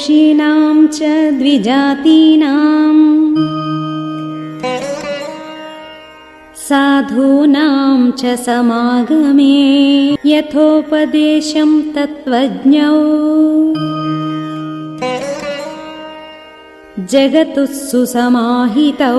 [0.00, 1.04] च
[1.38, 2.98] द्विजातीनाम्
[6.66, 9.50] साधूनां च समागमे
[10.30, 12.94] यथोपदेशं तत्त्वज्ञौ
[17.86, 19.14] सुसमाहितौ